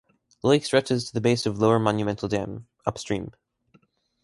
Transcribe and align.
The 0.41 0.47
lake 0.47 0.65
stretches 0.65 1.05
to 1.05 1.13
the 1.13 1.21
base 1.21 1.45
of 1.45 1.59
Lower 1.59 1.77
Monumental 1.77 2.27
Dam, 2.27 2.65
upstream. 2.87 3.33